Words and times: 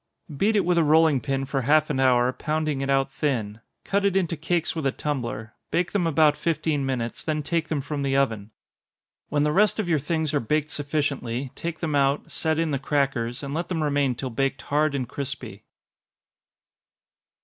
Beat 0.35 0.55
it 0.55 0.65
with 0.65 0.79
a 0.79 0.83
rolling 0.83 1.21
pin 1.21 1.45
for 1.45 1.61
half 1.61 1.91
an 1.91 1.99
hour, 1.99 2.33
pounding 2.33 2.81
it 2.81 2.89
out 2.89 3.11
thin 3.11 3.61
cut 3.83 4.03
it 4.03 4.17
into 4.17 4.35
cakes 4.35 4.75
with 4.75 4.87
a 4.87 4.91
tumbler 4.91 5.53
bake 5.69 5.91
them 5.91 6.07
about 6.07 6.35
fifteen 6.35 6.83
minutes, 6.87 7.21
then 7.21 7.43
take 7.43 7.67
them 7.67 7.81
from 7.81 8.01
the 8.01 8.17
oven. 8.17 8.49
When 9.29 9.43
the 9.43 9.51
rest 9.51 9.77
of 9.77 9.87
your 9.87 9.99
things 9.99 10.33
are 10.33 10.39
baked 10.39 10.71
sufficiently, 10.71 11.51
take 11.53 11.81
them 11.81 11.93
out, 11.93 12.31
set 12.31 12.57
in 12.57 12.71
the 12.71 12.79
crackers, 12.79 13.43
and 13.43 13.53
let 13.53 13.69
them 13.69 13.83
remain 13.83 14.15
till 14.15 14.31
baked 14.31 14.63
hard 14.63 14.95
and 14.95 15.07
crispy. 15.07 15.65